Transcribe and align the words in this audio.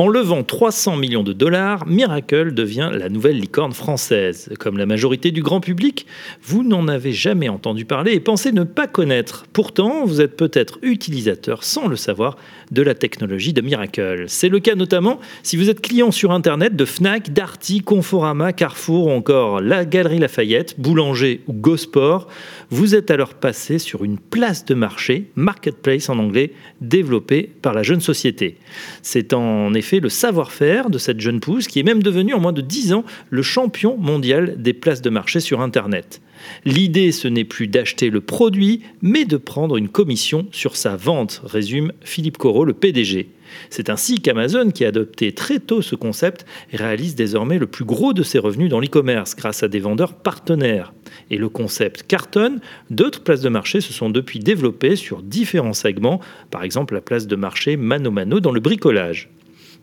En 0.00 0.06
levant 0.06 0.44
300 0.44 0.96
millions 0.96 1.24
de 1.24 1.32
dollars, 1.32 1.84
Miracle 1.88 2.54
devient 2.54 2.88
la 2.94 3.08
nouvelle 3.08 3.40
licorne 3.40 3.72
française. 3.72 4.48
Comme 4.60 4.78
la 4.78 4.86
majorité 4.86 5.32
du 5.32 5.42
grand 5.42 5.60
public, 5.60 6.06
vous 6.40 6.62
n'en 6.62 6.86
avez 6.86 7.10
jamais 7.10 7.48
entendu 7.48 7.84
parler 7.84 8.12
et 8.12 8.20
pensez 8.20 8.52
ne 8.52 8.62
pas 8.62 8.86
connaître. 8.86 9.46
Pourtant, 9.52 10.04
vous 10.06 10.20
êtes 10.20 10.36
peut-être 10.36 10.78
utilisateur 10.82 11.64
sans 11.64 11.88
le 11.88 11.96
savoir 11.96 12.36
de 12.70 12.80
la 12.82 12.94
technologie 12.94 13.52
de 13.52 13.60
Miracle. 13.60 14.26
C'est 14.28 14.48
le 14.48 14.60
cas 14.60 14.76
notamment 14.76 15.18
si 15.42 15.56
vous 15.56 15.68
êtes 15.68 15.80
client 15.80 16.12
sur 16.12 16.30
Internet 16.30 16.76
de 16.76 16.84
Fnac, 16.84 17.32
Darty, 17.32 17.80
Conforama, 17.80 18.52
Carrefour 18.52 19.08
ou 19.08 19.10
encore 19.10 19.60
la 19.60 19.84
Galerie 19.84 20.20
Lafayette, 20.20 20.78
Boulanger 20.78 21.40
ou 21.48 21.54
Gosport. 21.54 22.28
Vous 22.70 22.94
êtes 22.94 23.10
alors 23.10 23.34
passé 23.34 23.80
sur 23.80 24.04
une 24.04 24.18
place 24.18 24.64
de 24.64 24.74
marché, 24.74 25.32
marketplace 25.34 26.08
en 26.08 26.20
anglais, 26.20 26.52
développée 26.80 27.50
par 27.62 27.74
la 27.74 27.82
jeune 27.82 28.00
société. 28.00 28.58
C'est 29.02 29.32
en 29.32 29.74
effet 29.74 29.87
le 29.96 30.08
savoir-faire 30.08 30.90
de 30.90 30.98
cette 30.98 31.20
jeune 31.20 31.40
pousse 31.40 31.66
qui 31.66 31.80
est 31.80 31.84
même 31.84 32.02
devenue 32.02 32.34
en 32.34 32.40
moins 32.40 32.52
de 32.52 32.60
10 32.60 32.92
ans 32.92 33.04
le 33.30 33.42
champion 33.42 33.96
mondial 33.96 34.60
des 34.60 34.74
places 34.74 35.02
de 35.02 35.10
marché 35.10 35.40
sur 35.40 35.60
Internet. 35.60 36.20
L'idée, 36.64 37.12
ce 37.12 37.26
n'est 37.28 37.44
plus 37.44 37.66
d'acheter 37.66 38.10
le 38.10 38.20
produit, 38.20 38.82
mais 39.02 39.24
de 39.24 39.36
prendre 39.36 39.76
une 39.76 39.88
commission 39.88 40.46
sur 40.52 40.76
sa 40.76 40.96
vente, 40.96 41.42
résume 41.44 41.92
Philippe 42.02 42.38
Corot, 42.38 42.64
le 42.64 42.74
PDG. 42.74 43.30
C'est 43.70 43.90
ainsi 43.90 44.20
qu'Amazon, 44.20 44.70
qui 44.70 44.84
a 44.84 44.88
adopté 44.88 45.32
très 45.32 45.58
tôt 45.58 45.82
ce 45.82 45.96
concept, 45.96 46.44
réalise 46.72 47.14
désormais 47.14 47.58
le 47.58 47.66
plus 47.66 47.84
gros 47.84 48.12
de 48.12 48.22
ses 48.22 48.38
revenus 48.38 48.68
dans 48.68 48.78
l'e-commerce 48.78 49.34
grâce 49.34 49.62
à 49.62 49.68
des 49.68 49.80
vendeurs 49.80 50.14
partenaires. 50.14 50.92
Et 51.30 51.38
le 51.38 51.48
concept 51.48 52.04
cartonne, 52.06 52.60
d'autres 52.90 53.22
places 53.22 53.40
de 53.40 53.48
marché 53.48 53.80
se 53.80 53.92
sont 53.92 54.10
depuis 54.10 54.38
développées 54.38 54.96
sur 54.96 55.22
différents 55.22 55.72
segments, 55.72 56.20
par 56.50 56.62
exemple 56.62 56.94
la 56.94 57.00
place 57.00 57.26
de 57.26 57.36
marché 57.36 57.76
Mano 57.76 58.10
Mano 58.10 58.40
dans 58.40 58.52
le 58.52 58.60
bricolage. 58.60 59.30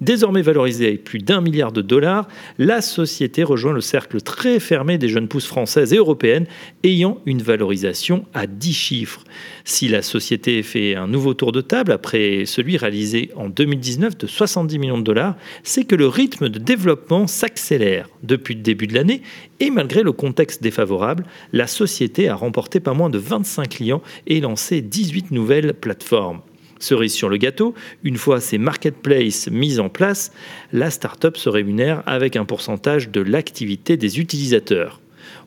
Désormais 0.01 0.41
valorisée 0.41 0.93
à 0.93 0.97
plus 0.97 1.19
d'un 1.19 1.39
milliard 1.39 1.71
de 1.71 1.81
dollars, 1.81 2.27
la 2.57 2.81
société 2.81 3.43
rejoint 3.43 3.71
le 3.71 3.81
cercle 3.81 4.21
très 4.21 4.59
fermé 4.59 4.97
des 4.97 5.07
jeunes 5.07 5.29
pousses 5.29 5.45
françaises 5.45 5.93
et 5.93 5.97
européennes 5.97 6.47
ayant 6.83 7.21
une 7.25 7.41
valorisation 7.41 8.25
à 8.33 8.45
10 8.45 8.73
chiffres. 8.73 9.23
Si 9.63 9.87
la 9.87 10.01
société 10.01 10.61
fait 10.63 10.95
un 10.95 11.07
nouveau 11.07 11.33
tour 11.33 11.53
de 11.53 11.61
table 11.61 11.93
après 11.93 12.45
celui 12.45 12.75
réalisé 12.75 13.31
en 13.35 13.47
2019 13.47 14.17
de 14.17 14.27
70 14.27 14.79
millions 14.79 14.97
de 14.97 15.03
dollars, 15.03 15.35
c'est 15.63 15.85
que 15.85 15.95
le 15.95 16.07
rythme 16.07 16.49
de 16.49 16.59
développement 16.59 17.27
s'accélère 17.27 18.09
depuis 18.23 18.55
le 18.55 18.61
début 18.61 18.87
de 18.87 18.95
l'année 18.95 19.21
et 19.61 19.69
malgré 19.69 20.03
le 20.03 20.11
contexte 20.11 20.61
défavorable, 20.61 21.25
la 21.53 21.67
société 21.67 22.27
a 22.27 22.35
remporté 22.35 22.81
pas 22.81 22.93
moins 22.93 23.09
de 23.09 23.17
25 23.17 23.69
clients 23.69 24.01
et 24.27 24.41
lancé 24.41 24.81
18 24.81 25.31
nouvelles 25.31 25.73
plateformes. 25.73 26.41
Cerise 26.79 27.13
sur 27.13 27.29
le 27.29 27.37
gâteau, 27.37 27.73
une 28.03 28.17
fois 28.17 28.41
ces 28.41 28.57
marketplaces 28.57 29.49
mis 29.49 29.79
en 29.79 29.89
place, 29.89 30.31
la 30.73 30.89
start-up 30.89 31.37
se 31.37 31.49
rémunère 31.49 32.03
avec 32.05 32.35
un 32.35 32.45
pourcentage 32.45 33.09
de 33.09 33.21
l'activité 33.21 33.97
des 33.97 34.19
utilisateurs. 34.19 34.99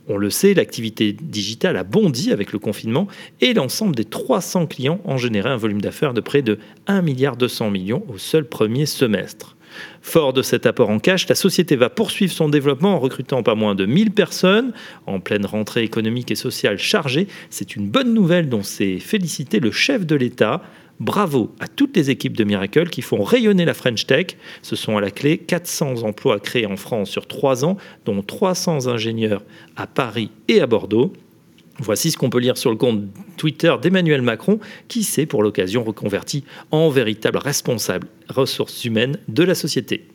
On 0.08 0.16
le 0.16 0.30
sait, 0.30 0.54
l'activité 0.54 1.12
digitale 1.12 1.76
a 1.76 1.84
bondi 1.84 2.32
avec 2.32 2.52
le 2.52 2.58
confinement 2.58 3.08
et 3.42 3.52
l'ensemble 3.52 3.94
des 3.94 4.06
300 4.06 4.66
clients 4.66 5.00
ont 5.04 5.18
généré 5.18 5.50
un 5.50 5.58
volume 5.58 5.82
d'affaires 5.82 6.14
de 6.14 6.22
près 6.22 6.40
de 6.40 6.58
1,2 6.86 7.00
milliard 7.02 7.36
au 8.08 8.16
seul 8.16 8.48
premier 8.48 8.86
semestre. 8.86 9.57
Fort 10.02 10.32
de 10.32 10.42
cet 10.42 10.66
apport 10.66 10.90
en 10.90 10.98
cash, 10.98 11.28
la 11.28 11.34
société 11.34 11.76
va 11.76 11.90
poursuivre 11.90 12.32
son 12.32 12.48
développement 12.48 12.94
en 12.94 12.98
recrutant 12.98 13.42
pas 13.42 13.54
moins 13.54 13.74
de 13.74 13.86
1000 13.86 14.12
personnes 14.12 14.72
en 15.06 15.20
pleine 15.20 15.46
rentrée 15.46 15.82
économique 15.82 16.30
et 16.30 16.36
sociale 16.36 16.78
chargée. 16.78 17.28
C'est 17.50 17.76
une 17.76 17.88
bonne 17.88 18.14
nouvelle 18.14 18.48
dont 18.48 18.62
s'est 18.62 18.98
félicité 18.98 19.60
le 19.60 19.70
chef 19.70 20.06
de 20.06 20.16
l'État 20.16 20.62
Bravo 21.00 21.54
à 21.60 21.68
toutes 21.68 21.96
les 21.96 22.10
équipes 22.10 22.36
de 22.36 22.42
Miracle 22.42 22.88
qui 22.88 23.02
font 23.02 23.22
rayonner 23.22 23.64
la 23.64 23.74
French 23.74 24.06
Tech. 24.06 24.36
Ce 24.62 24.74
sont 24.74 24.96
à 24.96 25.00
la 25.00 25.12
clé 25.12 25.38
400 25.38 26.02
emplois 26.02 26.40
créés 26.40 26.66
en 26.66 26.76
France 26.76 27.08
sur 27.08 27.28
trois 27.28 27.64
ans, 27.64 27.76
dont 28.04 28.20
300 28.20 28.88
ingénieurs 28.88 29.44
à 29.76 29.86
Paris 29.86 30.32
et 30.48 30.60
à 30.60 30.66
Bordeaux. 30.66 31.12
Voici 31.80 32.10
ce 32.10 32.16
qu'on 32.16 32.30
peut 32.30 32.38
lire 32.38 32.56
sur 32.56 32.70
le 32.70 32.76
compte 32.76 33.02
Twitter 33.36 33.74
d'Emmanuel 33.80 34.22
Macron, 34.22 34.58
qui 34.88 35.04
s'est 35.04 35.26
pour 35.26 35.42
l'occasion 35.42 35.84
reconverti 35.84 36.44
en 36.70 36.88
véritable 36.90 37.38
responsable 37.38 38.08
ressources 38.28 38.84
humaines 38.84 39.18
de 39.28 39.42
la 39.44 39.54
société. 39.54 40.06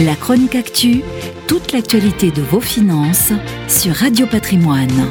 La 0.00 0.16
chronique 0.16 0.54
actu, 0.54 1.02
toute 1.46 1.72
l'actualité 1.72 2.30
de 2.30 2.42
vos 2.42 2.60
finances 2.60 3.32
sur 3.68 3.94
Radio 3.94 4.26
Patrimoine. 4.26 5.10